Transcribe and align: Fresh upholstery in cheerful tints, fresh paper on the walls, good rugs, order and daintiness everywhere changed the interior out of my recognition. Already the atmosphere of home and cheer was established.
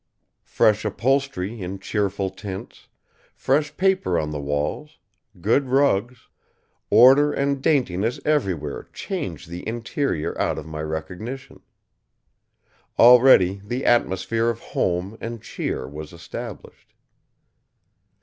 Fresh 0.47 0.83
upholstery 0.83 1.61
in 1.61 1.77
cheerful 1.77 2.31
tints, 2.31 2.87
fresh 3.35 3.77
paper 3.77 4.17
on 4.17 4.31
the 4.31 4.39
walls, 4.39 4.97
good 5.41 5.67
rugs, 5.67 6.27
order 6.89 7.31
and 7.31 7.61
daintiness 7.61 8.19
everywhere 8.25 8.89
changed 8.93 9.47
the 9.47 9.61
interior 9.67 10.35
out 10.41 10.57
of 10.57 10.65
my 10.65 10.81
recognition. 10.81 11.59
Already 12.97 13.61
the 13.63 13.85
atmosphere 13.85 14.49
of 14.49 14.59
home 14.59 15.19
and 15.21 15.43
cheer 15.43 15.87
was 15.87 16.13
established. 16.13 16.95